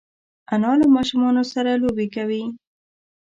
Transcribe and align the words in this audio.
انا 0.53 0.71
له 0.79 0.87
ماشومانو 0.95 1.43
سره 1.53 1.71
لوبې 1.81 2.07
کوي 2.15 2.43